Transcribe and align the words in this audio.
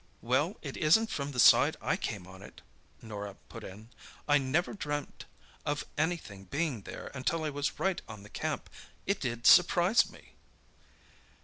"Well, 0.23 0.57
it 0.63 0.77
isn't 0.77 1.11
from 1.11 1.31
the 1.31 1.39
side 1.39 1.77
I 1.79 1.95
came 1.95 2.25
on 2.25 2.41
it," 2.41 2.61
Norah 3.03 3.35
put 3.49 3.63
in; 3.63 3.89
"I 4.27 4.39
never 4.39 4.73
dreamed 4.73 5.25
of 5.63 5.83
anything 5.95 6.45
being 6.45 6.81
there 6.81 7.11
until 7.13 7.43
I 7.43 7.51
was 7.51 7.79
right 7.79 8.01
on 8.09 8.23
the 8.23 8.29
camp. 8.29 8.67
It 9.05 9.21
did 9.21 9.45
surprise 9.45 10.09
me!" 10.09 10.33